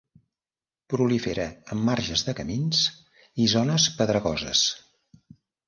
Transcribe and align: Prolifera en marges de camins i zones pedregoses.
Prolifera 0.93 1.45
en 1.75 1.83
marges 1.91 2.25
de 2.31 2.35
camins 2.41 2.81
i 3.45 3.49
zones 3.55 3.89
pedregoses. 4.01 4.67